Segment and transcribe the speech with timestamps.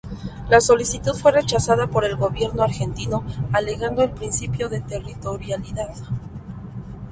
[0.49, 5.93] La solicitud fue rechazada por el gobierno argentino alegando el principio de territorialidad.